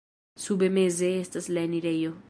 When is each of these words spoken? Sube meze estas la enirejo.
Sube 0.45 0.69
meze 0.79 1.11
estas 1.19 1.51
la 1.57 1.67
enirejo. 1.71 2.17